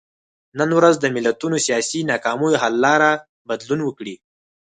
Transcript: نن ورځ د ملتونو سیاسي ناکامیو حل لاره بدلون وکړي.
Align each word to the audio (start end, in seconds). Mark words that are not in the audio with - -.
نن 0.59 0.69
ورځ 0.79 0.95
د 0.99 1.05
ملتونو 1.15 1.57
سیاسي 1.67 1.99
ناکامیو 2.11 2.59
حل 2.61 2.75
لاره 2.85 3.11
بدلون 3.49 3.81
وکړي. 3.83 4.15